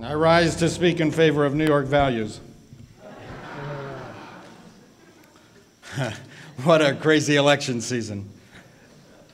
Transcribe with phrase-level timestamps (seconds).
[0.00, 2.40] I rise to speak in favor of New York values.
[6.64, 8.28] what a crazy election season.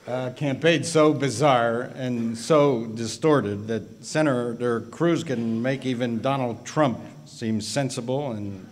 [0.06, 6.98] Uh, campaign so bizarre and so distorted that Senator Cruz can make even Donald Trump
[7.24, 8.68] seem sensible and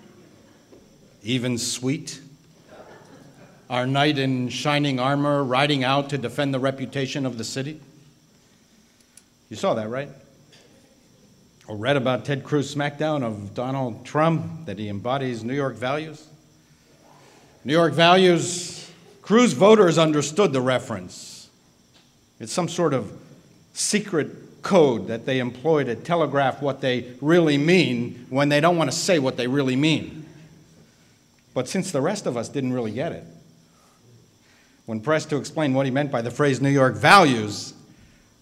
[1.23, 2.21] even sweet.
[3.71, 7.80] Our knight in shining armor riding out to defend the reputation of the city.
[9.48, 10.09] You saw that, right?
[11.69, 16.27] Or read about Ted Cruz smackdown of Donald Trump that he embodies New York values?
[17.65, 18.91] New York values,
[19.23, 21.48] Cruz voters understood the reference.
[22.38, 23.10] It's some sort of
[23.73, 28.91] secret code that they employ to telegraph what they really mean when they don't want
[28.91, 30.24] to say what they really mean.
[31.55, 33.24] But since the rest of us didn't really get it,
[34.85, 37.74] when pressed to explain what he meant by the phrase New York values,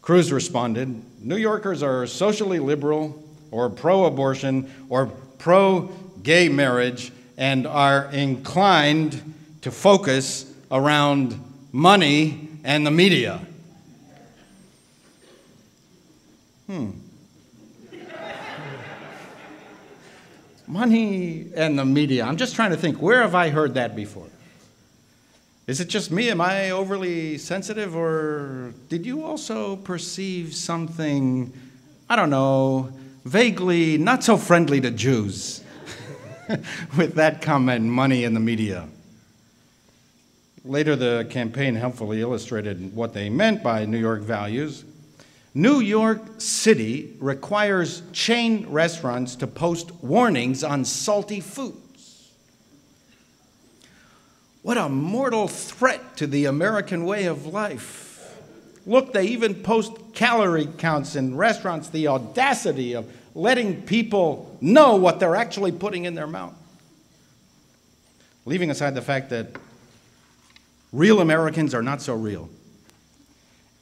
[0.02, 3.23] Cruz responded New Yorkers are socially liberal
[3.55, 5.07] or pro abortion or
[5.38, 5.83] pro
[6.24, 13.41] gay marriage and are inclined to focus around money and the media.
[16.66, 16.91] Hmm.
[20.66, 22.25] money and the media.
[22.25, 24.27] I'm just trying to think where have I heard that before?
[25.69, 26.30] Is it just me?
[26.30, 27.95] Am I overly sensitive?
[27.95, 31.52] Or did you also perceive something,
[32.09, 32.93] I don't know,
[33.24, 35.62] vaguely not so friendly to Jews
[36.96, 38.88] with that comment, money in the media?
[40.64, 44.84] Later, the campaign helpfully illustrated what they meant by New York values.
[45.52, 52.32] New York City requires chain restaurants to post warnings on salty foods.
[54.62, 58.04] What a mortal threat to the American way of life.
[58.87, 65.21] Look, they even post calorie counts in restaurants, the audacity of letting people know what
[65.21, 66.54] they're actually putting in their mouth.
[68.44, 69.48] Leaving aside the fact that
[70.92, 72.48] real Americans are not so real,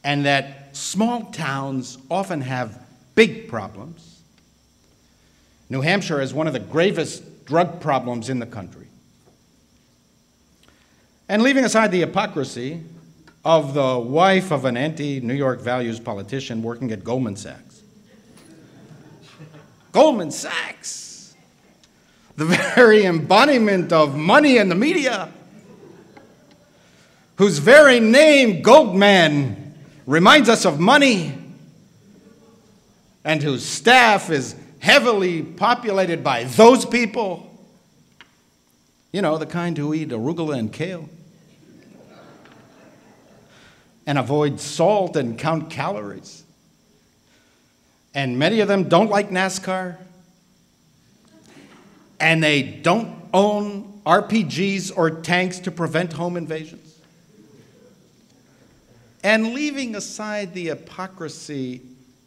[0.04, 2.78] and that small towns often have
[3.15, 4.21] big problems.
[5.69, 8.87] New Hampshire has one of the gravest drug problems in the country.
[11.28, 12.82] And leaving aside the hypocrisy
[13.44, 17.82] of the wife of an anti New York values politician working at Goldman Sachs.
[19.91, 21.34] Goldman Sachs,
[22.36, 25.31] the very embodiment of money and the media,
[27.36, 29.75] whose very name, Goldman,
[30.06, 31.34] reminds us of money,
[33.25, 37.48] and whose staff is heavily populated by those people.
[39.12, 41.08] You know, the kind who eat arugula and kale
[44.06, 46.44] and avoid salt and count calories.
[48.14, 49.96] And many of them don't like NASCAR.
[52.20, 56.98] And they don't own RPGs or tanks to prevent home invasions.
[59.24, 61.82] And leaving aside the hypocrisy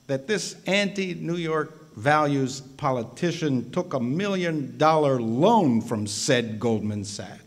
[0.08, 7.04] that this anti New York values politician took a million dollar loan from said Goldman
[7.04, 7.45] Sachs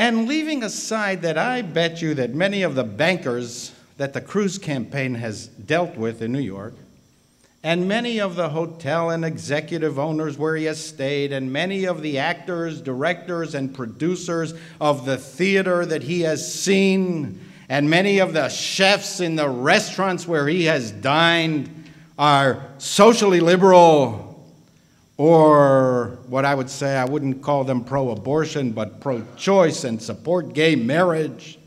[0.00, 4.56] and leaving aside that I bet you that many of the bankers that the Cruz
[4.56, 6.72] campaign has dealt with in New York,
[7.62, 12.00] and many of the hotel and executive owners where he has stayed, and many of
[12.00, 17.38] the actors, directors, and producers of the theater that he has seen,
[17.68, 21.68] and many of the chefs in the restaurants where he has dined
[22.18, 24.29] are socially liberal
[25.20, 30.00] or what I would say, I wouldn't call them pro abortion, but pro choice and
[30.00, 31.58] support gay marriage.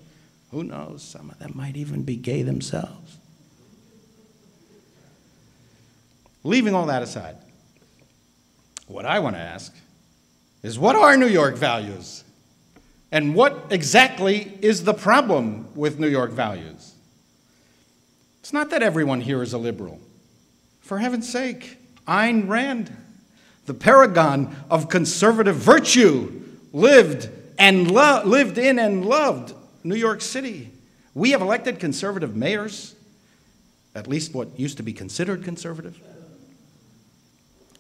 [0.50, 1.04] Who knows?
[1.04, 3.16] Some of them might even be gay themselves.
[6.44, 7.36] Leaving all that aside,
[8.88, 9.72] what I want to ask
[10.64, 12.24] is what are New York values?
[13.12, 16.96] And what exactly is the problem with New York values?
[18.40, 20.00] It's not that everyone here is a liberal.
[20.82, 21.78] For heaven's sake,
[22.08, 22.92] Ayn Rand
[23.66, 30.72] the paragon of conservative virtue, lived and lo- lived in and loved New York City.
[31.14, 32.96] We have elected conservative mayors,
[33.96, 36.00] at least what used to be considered conservative.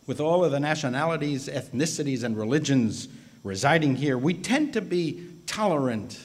[0.06, 3.08] With all of the nationalities, ethnicities, and religions
[3.44, 6.20] residing here, we tend to be tolerant,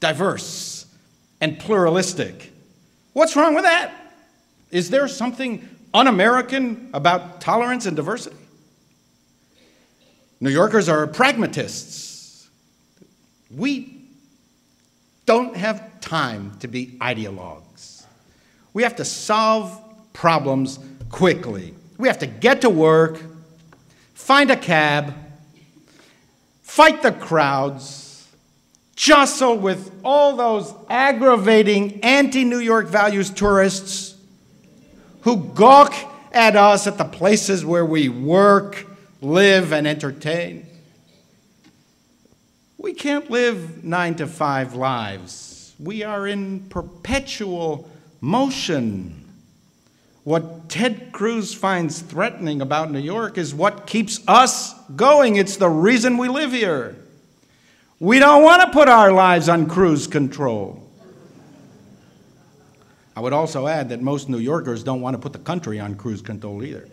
[0.00, 0.86] diverse,
[1.40, 2.52] and pluralistic.
[3.12, 3.92] What's wrong with that?
[4.70, 8.36] Is there something un American about tolerance and diversity?
[10.44, 12.50] New Yorkers are pragmatists.
[13.50, 14.02] We
[15.24, 18.04] don't have time to be ideologues.
[18.74, 19.80] We have to solve
[20.12, 21.72] problems quickly.
[21.96, 23.22] We have to get to work,
[24.12, 25.14] find a cab,
[26.60, 28.28] fight the crowds,
[28.96, 34.14] jostle with all those aggravating anti New York values tourists
[35.22, 35.94] who gawk
[36.32, 38.88] at us at the places where we work,
[39.20, 40.66] live, and entertain.
[42.78, 45.74] We can't live nine to five lives.
[45.78, 47.88] We are in perpetual
[48.20, 49.24] motion.
[50.24, 55.36] What Ted Cruz finds threatening about New York is what keeps us going.
[55.36, 56.96] It's the reason we live here.
[58.00, 60.82] We don't want to put our lives on cruise control.
[63.16, 65.94] I would also add that most New Yorkers don't want to put the country on
[65.94, 66.88] cruise control either.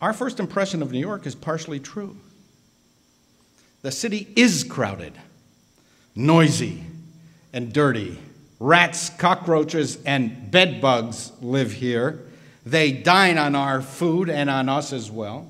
[0.00, 2.16] Our first impression of New York is partially true.
[3.82, 5.14] The city is crowded,
[6.14, 6.82] noisy,
[7.52, 8.18] and dirty.
[8.58, 12.26] Rats, cockroaches, and bedbugs live here.
[12.64, 15.46] They dine on our food and on us as well.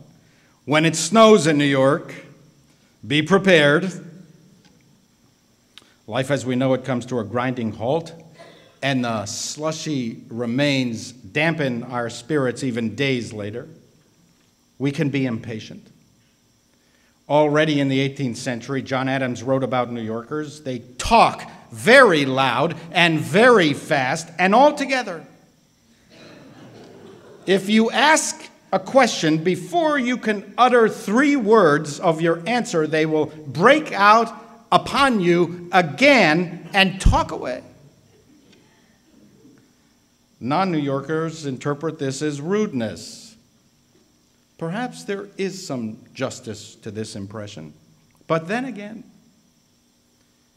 [0.65, 2.13] When it snows in New York,
[3.07, 3.91] be prepared.
[6.09, 8.13] Life as we know it comes to a grinding halt,
[8.83, 13.69] and the slushy remains dampen our spirits even days later.
[14.79, 15.89] We can be impatient.
[17.29, 20.61] Already in the 18th century, John Adams wrote about New Yorkers.
[20.61, 25.27] They talk very loud and very fast and all together.
[27.47, 33.07] If you ask a question before you can utter three words of your answer, they
[33.07, 34.33] will break out
[34.73, 37.63] upon you again and talk away.
[40.41, 43.36] Non New Yorkers interpret this as rudeness.
[44.59, 47.75] Perhaps there is some justice to this impression.
[48.27, 49.05] But then again,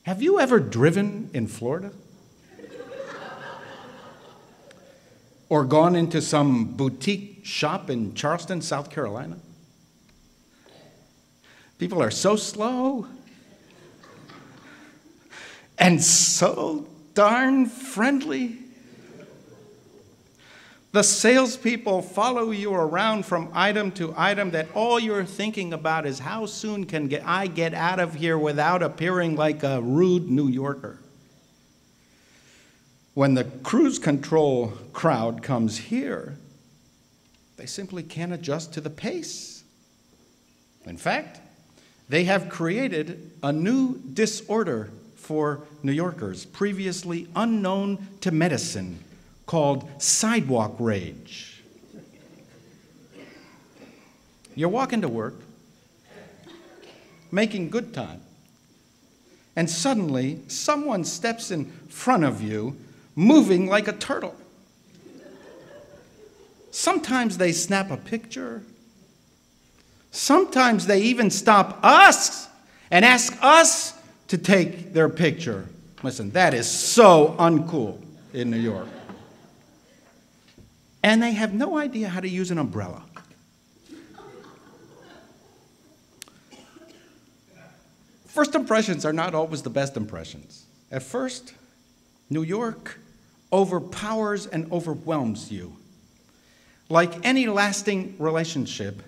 [0.04, 1.92] have you ever driven in Florida?
[5.50, 9.38] or gone into some boutique shop in Charleston, South Carolina?
[11.80, 13.07] People are so slow
[15.78, 18.60] and so darn friendly.
[20.91, 26.18] The salespeople follow you around from item to item that all you're thinking about is
[26.18, 31.00] how soon can I get out of here without appearing like a rude New Yorker.
[33.13, 36.38] When the cruise control crowd comes here,
[37.57, 39.63] they simply can't adjust to the pace.
[40.86, 41.39] In fact,
[42.07, 49.03] they have created a new disorder for New Yorkers, previously unknown to medicine
[49.50, 51.63] called sidewalk rage.
[54.54, 55.42] You're walking to work,
[57.31, 58.22] making good time,
[59.56, 62.78] and suddenly someone steps in front of you,
[63.16, 64.36] moving like a turtle.
[66.69, 68.62] Sometimes they snap a picture.
[70.12, 72.48] Sometimes they even stop us
[72.92, 75.66] and ask us to take their picture.
[76.04, 78.00] Listen, that is so uncool
[78.31, 78.88] in New York
[81.04, 83.04] and they have no idea how to use an umbrella.
[88.28, 90.66] First impressions are not always the best impressions.
[90.92, 91.54] At first,
[92.30, 93.00] New York
[93.51, 95.75] overpowers and overwhelms you.
[96.89, 99.01] Like any lasting relationship,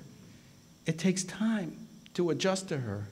[0.85, 1.77] it takes time
[2.15, 3.07] to adjust to her.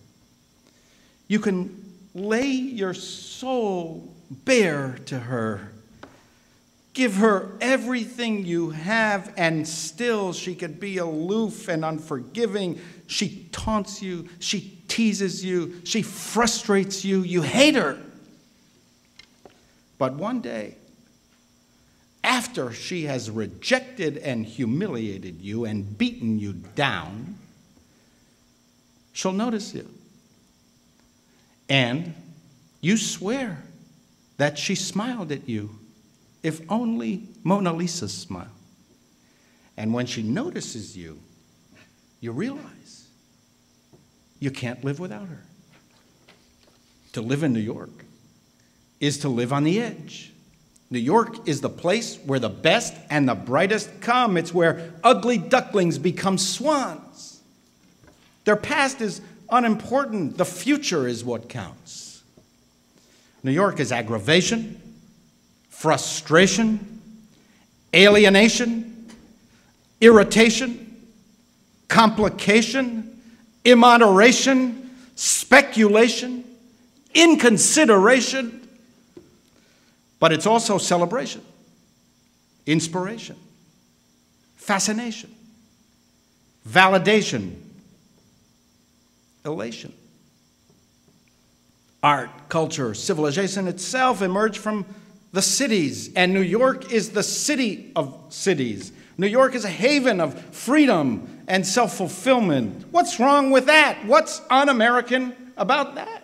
[1.27, 5.71] You can lay your soul bare to her
[6.93, 12.79] Give her everything you have, and still she could be aloof and unforgiving.
[13.07, 17.99] She taunts you, she teases you, she frustrates you, you hate her.
[19.97, 20.75] But one day,
[22.23, 27.37] after she has rejected and humiliated you and beaten you down,
[29.13, 29.87] she'll notice you.
[31.69, 32.13] And
[32.81, 33.63] you swear
[34.37, 35.78] that she smiled at you
[36.43, 38.47] if only Mona Lisa smiled.
[39.77, 41.19] And when she notices you,
[42.21, 43.07] you realize
[44.39, 45.43] you can't live without her.
[47.13, 48.05] To live in New York
[48.99, 50.31] is to live on the edge.
[50.89, 54.37] New York is the place where the best and the brightest come.
[54.37, 57.41] It's where ugly ducklings become swans.
[58.45, 62.23] Their past is unimportant, the future is what counts.
[63.43, 64.81] New York is aggravation,
[65.79, 66.99] frustration,
[67.95, 69.07] alienation,
[70.01, 70.93] irritation,
[71.87, 73.17] complication,
[73.63, 76.43] immoderation, speculation,
[77.13, 78.67] inconsideration,
[80.19, 81.41] but it's also celebration,
[82.65, 83.37] inspiration,
[84.57, 85.33] fascination,
[86.67, 87.55] validation,
[89.45, 89.93] elation.
[92.03, 94.85] Art, culture, civilization itself emerged from
[95.31, 98.91] the cities, and New York is the city of cities.
[99.17, 102.85] New York is a haven of freedom and self fulfillment.
[102.91, 104.05] What's wrong with that?
[104.05, 106.23] What's un American about that?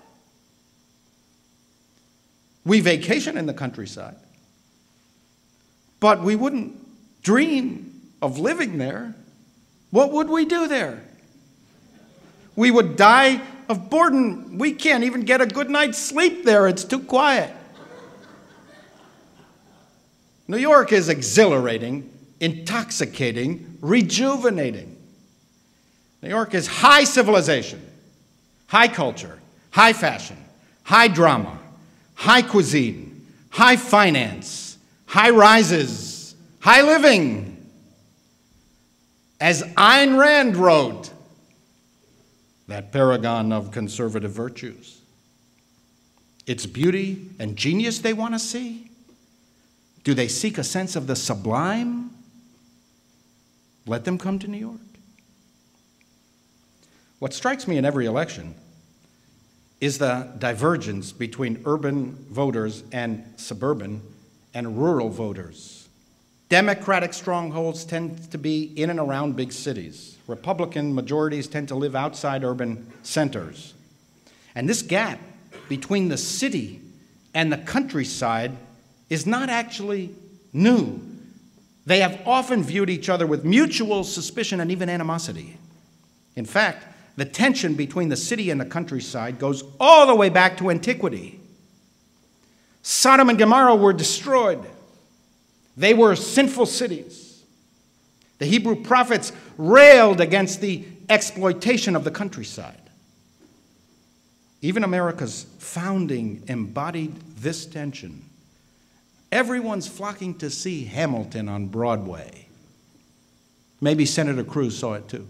[2.64, 4.16] We vacation in the countryside,
[6.00, 9.14] but we wouldn't dream of living there.
[9.92, 11.04] What would we do there?
[12.56, 14.58] We would die of boredom.
[14.58, 17.52] We can't even get a good night's sleep there, it's too quiet.
[20.48, 24.96] New York is exhilarating, intoxicating, rejuvenating.
[26.22, 27.82] New York is high civilization,
[28.68, 29.40] high culture,
[29.72, 30.38] high fashion,
[30.84, 31.58] high drama,
[32.14, 37.52] high cuisine, high finance, high rises, high living.
[39.40, 41.12] As Ayn Rand wrote,
[42.68, 45.02] that paragon of conservative virtues.
[46.48, 48.90] It's beauty and genius they want to see?
[50.06, 52.12] Do they seek a sense of the sublime?
[53.88, 54.80] Let them come to New York.
[57.18, 58.54] What strikes me in every election
[59.82, 64.02] is the divergence between urban voters and suburban
[64.54, 65.88] and rural voters.
[66.50, 70.18] Democratic strongholds tend to be in and around big cities.
[70.28, 73.74] Republican majorities tend to live outside urban centers.
[74.54, 75.20] And this gap
[75.68, 76.80] between the city
[77.34, 78.56] and the countryside
[79.10, 80.14] is not actually
[80.54, 81.02] new.
[81.86, 85.58] They have often viewed each other with mutual suspicion and even animosity.
[86.36, 86.86] In fact,
[87.16, 91.40] the tension between the city and the countryside goes all the way back to antiquity.
[92.82, 94.64] Sodom and Gomorrah were destroyed,
[95.78, 97.44] they were sinful cities.
[98.38, 102.82] The Hebrew prophets railed against the exploitation of the countryside.
[104.62, 108.24] Even America's founding embodied this tension.
[109.32, 112.48] Everyone's flocking to see Hamilton on Broadway.
[113.82, 115.28] Maybe Senator Cruz saw it too.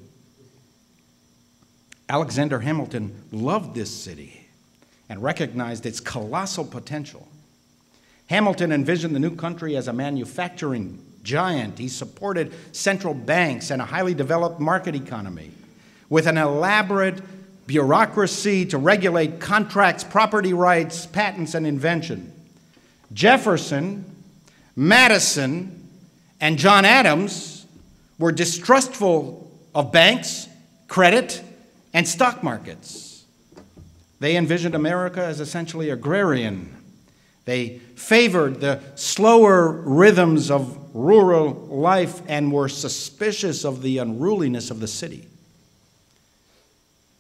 [2.07, 4.47] Alexander Hamilton loved this city
[5.09, 7.27] and recognized its colossal potential.
[8.27, 11.79] Hamilton envisioned the new country as a manufacturing giant.
[11.79, 15.51] He supported central banks and a highly developed market economy
[16.09, 17.21] with an elaborate
[17.67, 22.31] bureaucracy to regulate contracts, property rights, patents, and invention.
[23.13, 24.05] Jefferson,
[24.75, 25.87] Madison,
[26.41, 27.65] and John Adams
[28.19, 30.47] were distrustful of banks,
[30.87, 31.41] credit,
[31.93, 33.23] and stock markets.
[34.19, 36.75] They envisioned America as essentially agrarian
[37.45, 44.79] they favored the slower rhythms of rural life and were suspicious of the unruliness of
[44.79, 45.27] the city.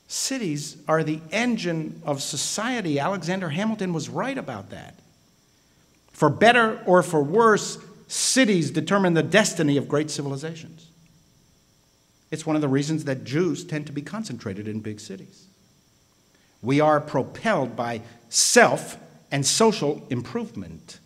[0.07, 2.99] Cities are the engine of society.
[2.99, 4.95] Alexander Hamilton was right about that.
[6.15, 10.87] For better or for worse, cities determine the destiny of great civilizations.
[12.31, 15.47] It's one of the reasons that Jews tend to be concentrated in big cities.
[16.61, 18.97] We are propelled by self
[19.29, 20.99] and social improvement.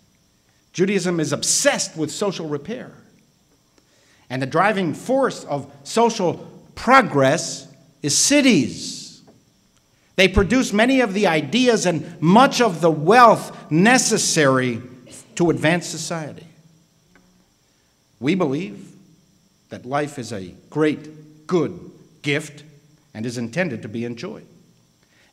[0.73, 2.91] Judaism is obsessed with social repair.
[4.29, 7.67] And the driving force of social progress
[8.03, 9.23] is cities.
[10.17, 14.83] They produce many of the ideas and much of the wealth necessary
[15.39, 16.45] to advance society.
[18.19, 18.91] We believe
[19.69, 21.79] that life is a great, good
[22.23, 22.65] gift
[23.13, 24.45] and is intended to be enjoyed.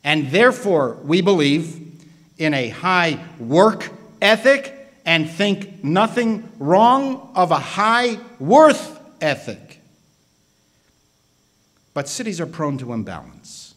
[0.05, 2.05] And therefore, we believe
[2.37, 4.73] in a high work ethic
[5.05, 9.81] and think nothing wrong of a high worth ethic.
[11.93, 13.75] But cities are prone to imbalance.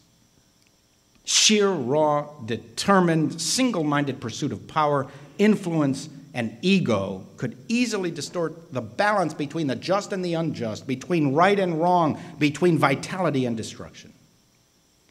[1.25, 5.07] Sheer, raw, determined, single minded pursuit of power,
[5.37, 11.33] influence, and ego could easily distort the balance between the just and the unjust, between
[11.33, 14.13] right and wrong, between vitality and destruction.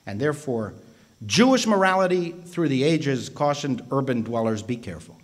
[0.06, 0.74] And therefore,
[1.26, 5.18] Jewish morality through the ages cautioned urban dwellers be careful.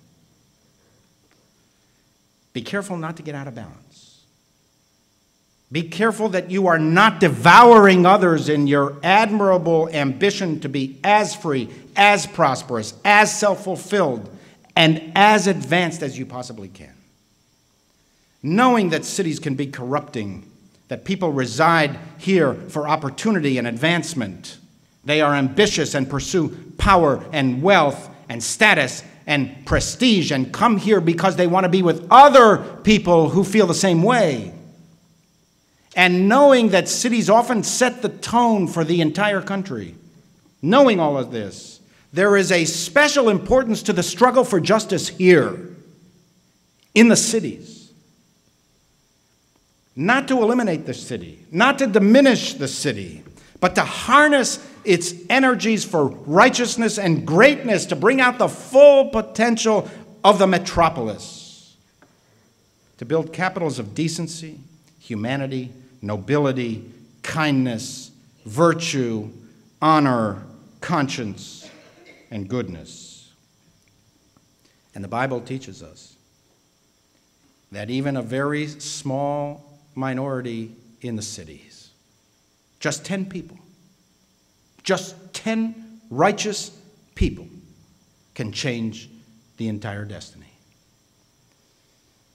[2.52, 4.22] Be careful not to get out of balance.
[5.72, 11.34] Be careful that you are not devouring others in your admirable ambition to be as
[11.34, 14.30] free, as prosperous, as self fulfilled,
[14.76, 16.94] and as advanced as you possibly can.
[18.42, 20.48] Knowing that cities can be corrupting,
[20.88, 24.58] that people reside here for opportunity and advancement
[25.06, 31.00] they are ambitious and pursue power and wealth and status and prestige and come here
[31.00, 34.52] because they want to be with other people who feel the same way.
[35.98, 39.94] and knowing that cities often set the tone for the entire country,
[40.60, 41.75] knowing all of this,
[42.16, 45.60] there is a special importance to the struggle for justice here
[46.94, 47.92] in the cities.
[49.94, 53.22] Not to eliminate the city, not to diminish the city,
[53.60, 59.86] but to harness its energies for righteousness and greatness to bring out the full potential
[60.24, 61.76] of the metropolis,
[62.96, 64.58] to build capitals of decency,
[65.00, 65.70] humanity,
[66.00, 66.90] nobility,
[67.22, 68.10] kindness,
[68.46, 69.28] virtue,
[69.82, 70.42] honor,
[70.80, 71.65] conscience,
[72.30, 73.32] and goodness.
[74.94, 76.16] And the Bible teaches us
[77.72, 81.90] that even a very small minority in the cities,
[82.80, 83.58] just 10 people,
[84.82, 86.70] just 10 righteous
[87.14, 87.48] people
[88.34, 89.10] can change
[89.56, 90.46] the entire destiny.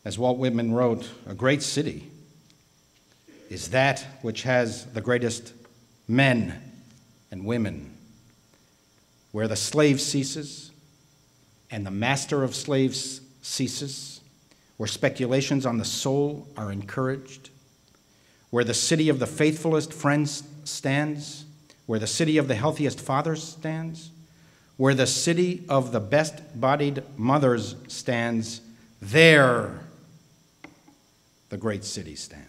[0.04, 2.10] As Walt Whitman wrote, a great city
[3.50, 5.54] is that which has the greatest
[6.08, 6.60] men
[7.32, 7.96] and women,
[9.32, 10.72] where the slave ceases
[11.70, 14.22] and the master of slaves ceases,
[14.78, 17.50] where speculations on the soul are encouraged,
[18.50, 21.46] where the city of the faithfulest friends stands,
[21.86, 24.12] where the city of the healthiest fathers stands,
[24.78, 28.62] where the city of the best bodied mothers stands,
[29.02, 29.80] there
[31.50, 32.48] the great city stands.